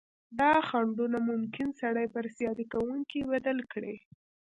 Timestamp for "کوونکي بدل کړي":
2.73-3.95